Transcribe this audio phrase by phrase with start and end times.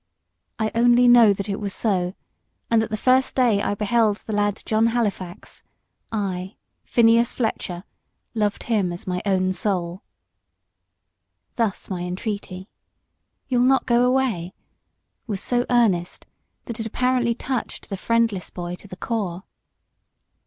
[0.57, 2.15] I only know that it was so,
[2.71, 5.61] and that the first day I beheld the lad John Halifax,
[6.11, 7.83] I, Phineas Fletcher,
[8.33, 10.01] "loved him as my own soul."
[11.53, 12.67] Thus, my entreaty,
[13.47, 14.55] "You'll not go away?"
[15.27, 16.25] was so earnest,
[16.65, 19.43] that it apparently touched the friendless boy to the core.